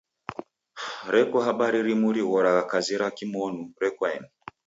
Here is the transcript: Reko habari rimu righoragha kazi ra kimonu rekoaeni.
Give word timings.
Reko 1.15 1.37
habari 1.47 1.79
rimu 1.87 2.07
righoragha 2.15 2.63
kazi 2.71 2.93
ra 3.01 3.09
kimonu 3.17 3.61
rekoaeni. 3.81 4.27